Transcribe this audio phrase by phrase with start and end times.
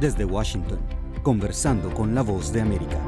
[0.00, 0.80] Desde Washington,
[1.22, 2.98] conversando con la voz de América.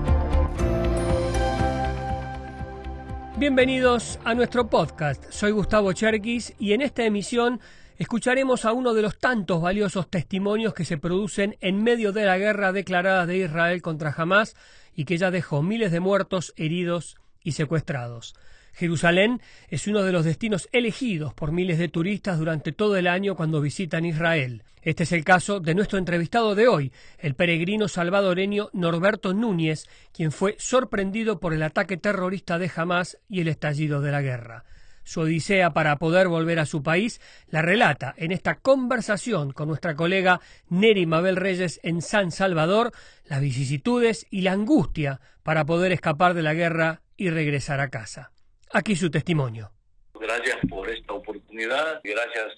[3.39, 5.25] Bienvenidos a nuestro podcast.
[5.31, 7.61] Soy Gustavo Cherkis y en esta emisión
[7.97, 12.37] escucharemos a uno de los tantos valiosos testimonios que se producen en medio de la
[12.37, 14.55] guerra declarada de Israel contra Hamas
[14.95, 18.35] y que ya dejó miles de muertos, heridos y secuestrados.
[18.73, 23.37] Jerusalén es uno de los destinos elegidos por miles de turistas durante todo el año
[23.37, 24.65] cuando visitan Israel.
[24.83, 30.33] Este es el caso de nuestro entrevistado de hoy, el peregrino salvadoreño Norberto Núñez, quien
[30.33, 34.65] fue sorprendido por el ataque terrorista de Hamas y el estallido de la guerra.
[35.05, 39.95] Su odisea para poder volver a su país la relata en esta conversación con nuestra
[39.95, 42.93] colega Neri Mabel Reyes en San Salvador,
[43.27, 48.32] las vicisitudes y la angustia para poder escapar de la guerra y regresar a casa.
[48.75, 49.71] Aquí su testimonio.
[50.19, 52.55] Gracias por esta oportunidad, gracias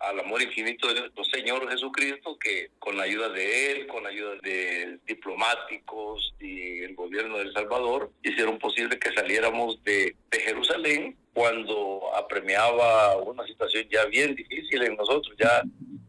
[0.00, 4.10] al amor infinito de nuestro Señor Jesucristo, que con la ayuda de Él, con la
[4.10, 10.40] ayuda de diplomáticos y el gobierno de El Salvador, hicieron posible que saliéramos de, de
[10.40, 15.62] Jerusalén cuando apremiaba una situación ya bien difícil en nosotros, ya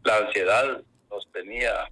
[0.04, 1.88] la ansiedad nos tenía,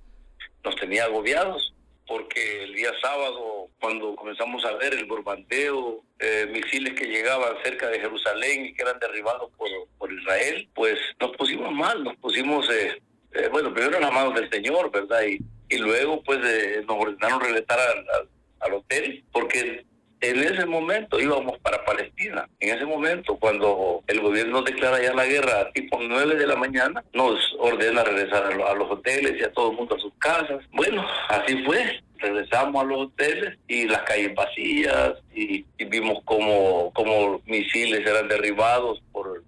[0.63, 1.73] nos tenía agobiados
[2.07, 7.89] porque el día sábado, cuando comenzamos a ver el bombardeo, eh, misiles que llegaban cerca
[7.89, 9.69] de Jerusalén y que eran derribados por,
[9.99, 14.35] por Israel, pues nos pusimos mal, nos pusimos, eh, eh, bueno, primero en las manos
[14.35, 15.23] del Señor, ¿verdad?
[15.25, 16.39] Y, y luego pues
[16.87, 18.29] nos ordenaron regresar al,
[18.61, 19.85] al hotel, porque
[20.31, 22.49] en ese momento íbamos para Palestina.
[22.61, 27.05] En ese momento, cuando el gobierno declara ya la guerra, tipo 9 de la mañana,
[27.13, 30.65] nos ordena regresar a los hoteles y a todo el mundo a sus casas.
[30.73, 37.41] Bueno, así fue regresamos a los hoteles y las calles vacías y, vimos como, como
[37.47, 39.01] misiles eran derribados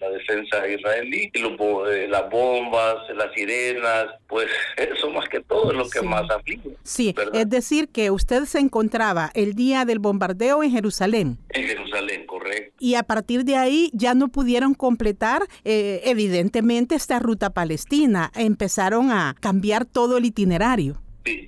[0.08, 5.78] la defensa israelí y eh, las bombas, las sirenas, pues eso más que todo es
[5.78, 6.70] lo que más aflige.
[6.82, 11.38] Sí, es decir que usted se encontraba el día del bombardeo en Jerusalén.
[11.50, 12.74] En Jerusalén, correcto.
[12.78, 19.10] Y a partir de ahí ya no pudieron completar eh, evidentemente esta ruta palestina, empezaron
[19.10, 21.00] a cambiar todo el itinerario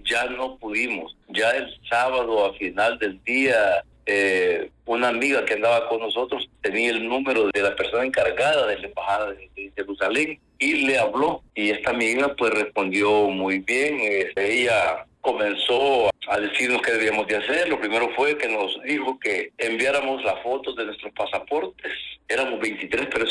[0.04, 1.16] ya no pudimos.
[1.28, 6.90] Ya el sábado a final del día, eh, una amiga que andaba con nosotros tenía
[6.90, 11.44] el número de la persona encargada de la embajada de, Jerusalén y le habló.
[11.54, 14.00] Y esta amiga pues respondió muy bien.
[14.00, 17.68] Eh, ella comenzó a decirnos qué debíamos de hacer.
[17.68, 21.92] Lo primero fue que nos dijo que enviáramos las fotos de nuestros pasaportes.
[22.26, 23.29] Éramos 23 personas,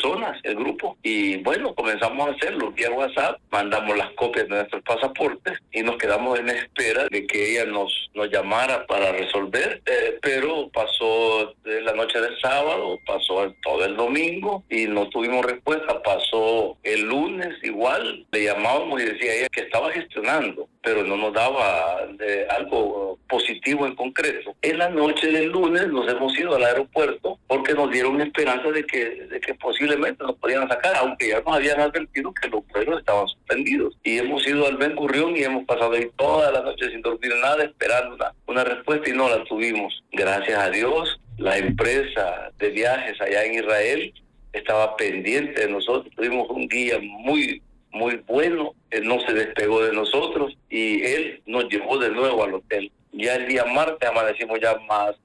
[0.56, 0.98] grupo.
[1.04, 3.40] Y bueno, comenzamos a hacerlo vía WhatsApp.
[3.52, 8.10] Mandamos las copias de nuestros pasaportes y nos quedamos en espera de que ella nos,
[8.14, 9.82] nos llamara para resolver.
[9.86, 16.02] Eh, pero pasó la noche del sábado, pasó todo el domingo y no tuvimos respuesta.
[16.04, 18.26] Pasó el lunes igual.
[18.32, 23.86] Le llamábamos y decía ella que estaba gestionando, pero no nos daba de algo positivo
[23.86, 24.56] en concreto.
[24.62, 28.84] En la noche del lunes nos hemos ido al aeropuerto porque nos dieron esperanza de
[28.84, 33.00] que, de que posiblemente nos podían sacar, aunque ya nos habían advertido que los vuelos
[33.00, 33.96] estaban suspendidos.
[34.04, 37.32] Y hemos ido al Ben Gurión y hemos pasado ahí toda la noche sin dormir
[37.42, 40.04] nada, esperando una, una respuesta y no la tuvimos.
[40.12, 44.14] Gracias a Dios, la empresa de viajes allá en Israel
[44.52, 46.14] estaba pendiente de nosotros.
[46.16, 47.62] Tuvimos un guía muy
[47.92, 52.54] muy bueno, él no se despegó de nosotros y él nos llevó de nuevo al
[52.54, 52.92] hotel.
[53.12, 55.16] Ya el día martes amanecimos ya más,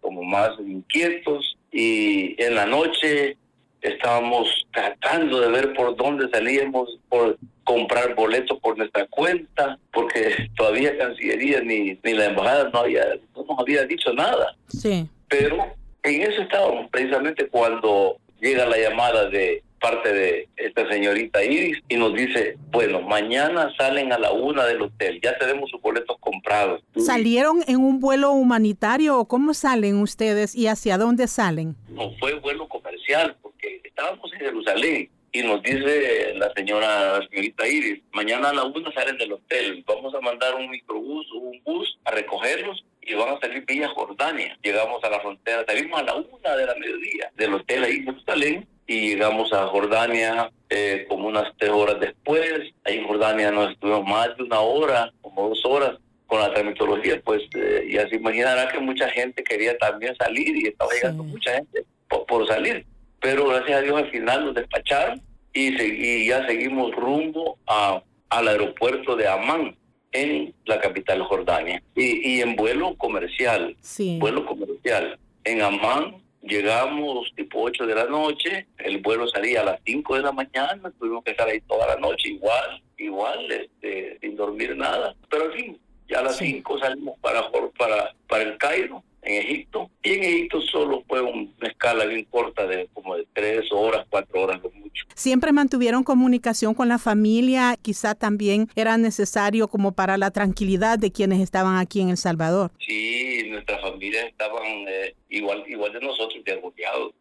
[0.00, 3.36] como más inquietos y en la noche
[3.80, 10.96] estábamos tratando de ver por dónde salíamos, por comprar boletos por nuestra cuenta, porque todavía
[10.98, 14.54] Cancillería ni, ni la embajada no, había, no nos había dicho nada.
[14.68, 15.08] Sí.
[15.28, 21.82] Pero en eso estábamos precisamente cuando llega la llamada de parte de esta señorita Iris
[21.88, 26.16] y nos dice, bueno, mañana salen a la una del hotel, ya tenemos sus boletos
[26.20, 26.82] comprados.
[26.96, 31.74] ¿Salieron en un vuelo humanitario o cómo salen ustedes y hacia dónde salen?
[31.88, 37.66] No fue vuelo comercial porque estábamos en Jerusalén y nos dice la señora, la señorita
[37.66, 41.60] Iris, mañana a la una salen del hotel, vamos a mandar un microbús o un
[41.64, 44.56] bus a recogerlos y van a salir vía Jordania.
[44.62, 48.04] Llegamos a la frontera, salimos a la una de la mediodía del hotel ahí en
[48.04, 52.44] Jerusalén y llegamos a Jordania eh, como unas tres horas después.
[52.84, 55.92] Ahí en Jordania nos estuvimos más de una hora, como dos horas
[56.26, 60.68] con la tramitología, pues eh, ya se imaginará que mucha gente quería también salir y
[60.68, 62.86] estaba llegando mucha gente por, salir.
[63.20, 65.22] Pero gracias a Dios al final nos despacharon
[65.54, 69.76] y, y ya seguimos rumbo a, al aeropuerto de Amán
[70.12, 74.18] en la capital Jordania y, y en vuelo comercial, sí.
[74.20, 75.18] vuelo comercial.
[75.44, 80.22] En Amán Llegamos tipo 8 de la noche, el vuelo salía a las 5 de
[80.22, 85.14] la mañana, tuvimos que estar ahí toda la noche igual, igual, este, sin dormir nada.
[85.30, 85.78] Pero al fin,
[86.08, 87.48] ya a las 5 salimos para,
[87.78, 89.90] para, para el Cairo en Egipto.
[90.02, 94.42] Y en Egipto solo fue una escala bien corta de como de tres horas, cuatro
[94.42, 95.06] horas lo mucho.
[95.22, 101.12] Siempre mantuvieron comunicación con la familia, quizá también era necesario como para la tranquilidad de
[101.12, 102.72] quienes estaban aquí en El Salvador.
[102.80, 106.60] Sí, nuestras familias estaban eh, igual igual de nosotros, de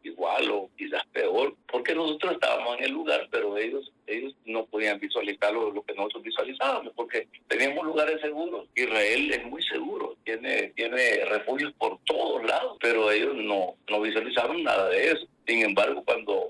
[0.02, 5.00] igual o quizás peor, porque nosotros estábamos en el lugar, pero ellos ellos no podían
[5.00, 8.68] visualizar lo, lo que nosotros visualizábamos, porque teníamos lugares seguros.
[8.76, 14.64] Israel es muy seguro, tiene, tiene refugios por todos lados, pero ellos no, no visualizaron
[14.64, 15.28] nada de eso.
[15.48, 16.41] Sin embargo, cuando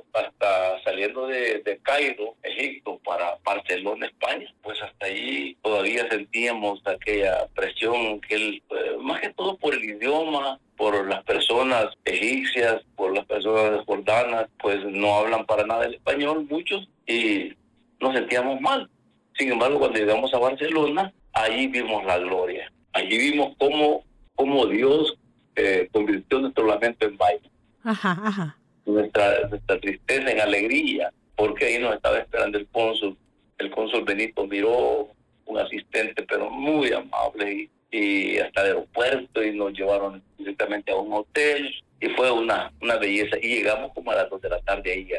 [0.83, 8.35] saliendo de, Cairo, Egipto, para Barcelona, España, pues hasta allí todavía sentíamos aquella presión, que
[8.35, 13.85] él, eh, más que todo por el idioma, por las personas egipcias, por las personas
[13.85, 17.53] jordanas, pues no hablan para nada el español muchos y
[17.99, 18.89] nos sentíamos mal.
[19.37, 22.71] Sin embargo, cuando llegamos a Barcelona, allí vimos la gloria.
[22.93, 24.03] Allí vimos cómo,
[24.35, 25.17] cómo Dios
[25.55, 27.49] eh, convirtió nuestro lamento en baile.
[27.83, 28.57] Ajá, ajá.
[28.85, 33.17] Nuestra, nuestra tristeza en alegría, porque ahí nos estaba esperando el cónsul.
[33.57, 35.09] El cónsul Benito miró
[35.45, 40.95] un asistente, pero muy amable, y, y hasta el aeropuerto, y nos llevaron directamente a
[40.95, 43.37] un hotel, y fue una, una belleza.
[43.41, 45.09] Y llegamos como a las dos de la tarde ahí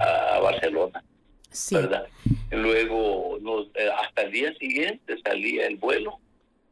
[0.00, 1.04] a, a Barcelona.
[1.50, 1.74] Sí.
[1.76, 2.06] ¿verdad?
[2.50, 6.18] Luego, nos, eh, hasta el día siguiente salía el vuelo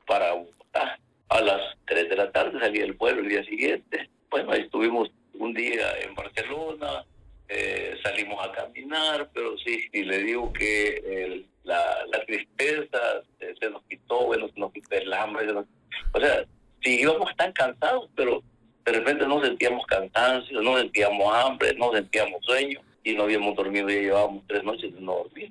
[0.06, 0.98] para Bogotá.
[1.28, 4.08] A las 3 de la tarde salía el vuelo el día siguiente.
[4.30, 5.10] Bueno, ahí estuvimos
[5.40, 7.04] un día en Barcelona,
[7.48, 13.82] eh, salimos a caminar, pero sí, y le digo que la, tristeza se, se, nos
[13.84, 15.46] quitó, bueno, se nos quitó el hambre.
[15.46, 15.66] Nos,
[16.12, 16.44] o sea,
[16.82, 18.42] sí íbamos tan cansados, pero
[18.84, 23.88] de repente no sentíamos cansancio, no sentíamos hambre, no sentíamos sueño y no habíamos dormido,
[23.88, 25.50] ya llevábamos tres noches de no dormir.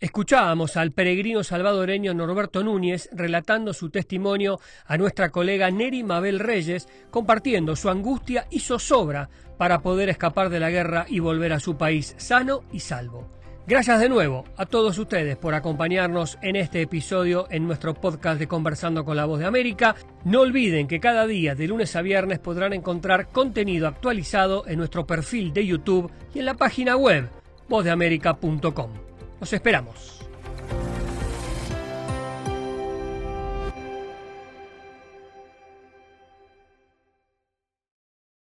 [0.00, 6.88] Escuchábamos al peregrino salvadoreño Norberto Núñez relatando su testimonio a nuestra colega Neri Mabel Reyes,
[7.10, 11.76] compartiendo su angustia y zozobra para poder escapar de la guerra y volver a su
[11.76, 13.28] país sano y salvo.
[13.66, 18.46] Gracias de nuevo a todos ustedes por acompañarnos en este episodio en nuestro podcast de
[18.46, 19.96] Conversando con la Voz de América.
[20.24, 25.08] No olviden que cada día de lunes a viernes podrán encontrar contenido actualizado en nuestro
[25.08, 27.28] perfil de YouTube y en la página web
[27.68, 29.07] vozdeamerica.com.
[29.40, 30.17] Los esperamos.